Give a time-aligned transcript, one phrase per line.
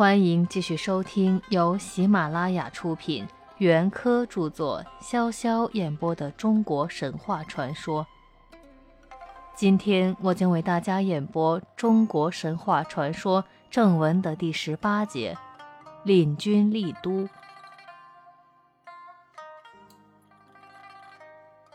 [0.00, 8.06] 欢迎继续收听由喜马拉雅出品、袁科著作、潇潇演播的中国神话传说。
[9.54, 15.36] 今天我将为大家演播中国神话传说正文的第十八节：
[16.04, 17.28] 领军立都。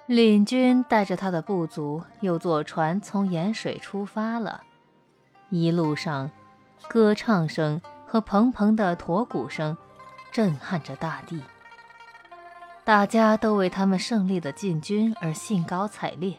[0.08, 4.64] 领军带着他的部族，又坐船从盐水出发了。
[5.52, 6.32] 一路上，
[6.88, 7.80] 歌唱声。
[8.16, 9.76] 和蓬蓬的驼鼓声，
[10.32, 11.44] 震撼着大地。
[12.86, 16.34] 大家都为他们胜利的进军而兴高采烈。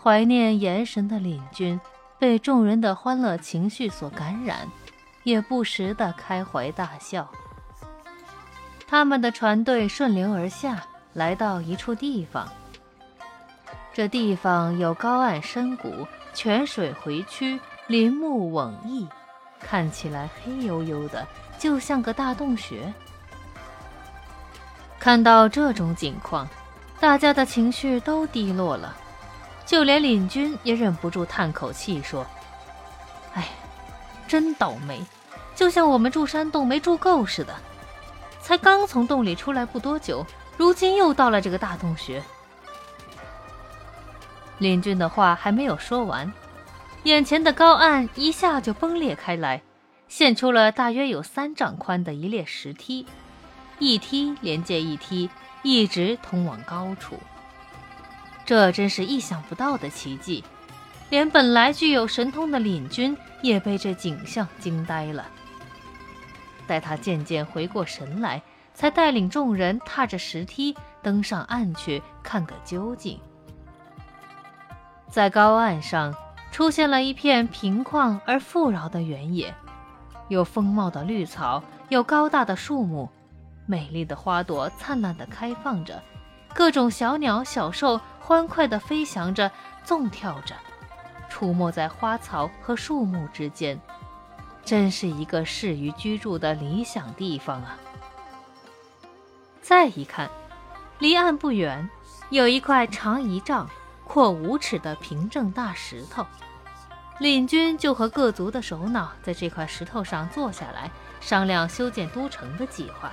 [0.00, 1.80] 怀念炎神的领军，
[2.16, 4.58] 被众人的欢乐情绪所感染，
[5.24, 7.28] 也不时的开怀大笑。
[8.86, 12.48] 他们的船队顺流而下，来到一处地方。
[13.92, 19.04] 这地方有高岸深谷，泉水回曲，林木蓊郁。
[19.60, 21.26] 看起来黑黝黝的，
[21.58, 22.92] 就像个大洞穴。
[24.98, 26.48] 看到这种景况，
[26.98, 28.96] 大家的情绪都低落了，
[29.64, 32.26] 就连领军也忍不住叹口气说
[33.34, 33.48] ：“哎，
[34.26, 35.04] 真倒霉，
[35.54, 37.54] 就像我们住山洞没住够似的，
[38.40, 42.22] 才刚从洞里出来不多久，如今又到了这个大洞穴。”
[44.58, 46.32] 领军的话还没有说完。
[47.06, 49.62] 眼前的高岸一下就崩裂开来，
[50.08, 53.06] 现出了大约有三丈宽的一列石梯，
[53.78, 55.30] 一梯连接一梯，
[55.62, 57.16] 一直通往高处。
[58.44, 60.42] 这真是意想不到的奇迹，
[61.08, 65.24] 连本来具有神通的领军也被这景象惊呆了。
[66.66, 68.42] 待他渐渐回过神来，
[68.74, 73.16] 才带领众人踏着石梯登上岸去看个究竟。
[75.08, 76.12] 在高岸上。
[76.50, 79.54] 出现了一片平旷而富饶的原野，
[80.28, 83.08] 有丰茂的绿草，有高大的树木，
[83.66, 86.02] 美丽的花朵灿烂地开放着，
[86.54, 89.50] 各种小鸟、小兽欢快地飞翔着，
[89.84, 90.54] 纵跳着，
[91.28, 93.78] 出没在花草和树木之间，
[94.64, 97.76] 真是一个适于居住的理想地方啊！
[99.60, 100.30] 再一看，
[100.98, 101.88] 离岸不远，
[102.30, 103.68] 有一块长一丈。
[104.16, 106.24] 阔五尺的平整大石头，
[107.18, 110.90] 领军就和各族的首脑在这块石头上坐下来，
[111.20, 113.12] 商量修建都城的计划。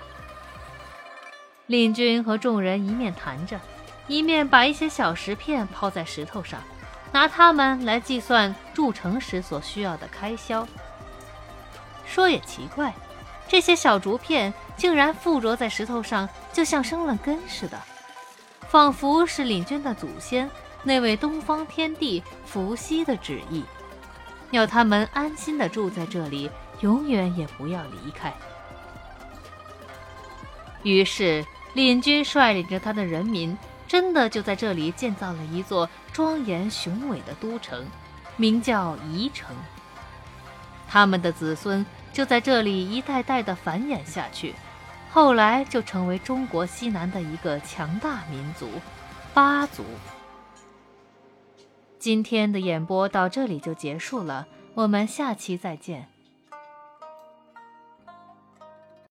[1.65, 3.59] 领军和众人一面谈着，
[4.07, 6.61] 一面把一些小石片抛在石头上，
[7.11, 10.65] 拿它们来计算筑城时所需要的开销。
[12.05, 12.93] 说也奇怪，
[13.49, 17.77] 这些小竹片竟然附着在石头上，就像生了根似的，
[18.69, 20.49] 仿佛是领军的祖先。
[20.83, 23.63] 那位东方天帝伏羲的旨意，
[24.51, 26.49] 要他们安心的住在这里，
[26.81, 28.33] 永远也不要离开。
[30.83, 33.57] 于是，领军率领着他的人民，
[33.87, 37.85] 真的就在这里建造了一座庄严雄伟的都城，
[38.35, 39.55] 名叫宜城。
[40.89, 44.53] 他们的子孙就在这里一代代的繁衍下去，
[45.09, 48.69] 后来就成为中国西南的一个强大民族——
[49.33, 49.85] 八族。
[52.03, 56.12] 今天的演播到这里就结束了，我们下期再见。